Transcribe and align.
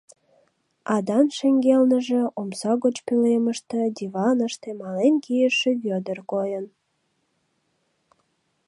Адан 0.95 1.27
шеҥгелныже, 1.37 2.21
омса 2.39 2.71
гоч 2.83 2.95
пӧлемыште, 3.05 3.79
диваныште 3.97 4.69
мален 4.79 5.15
кийыше 5.25 5.71
Вӧдыр 5.83 6.19
койын. 6.31 6.65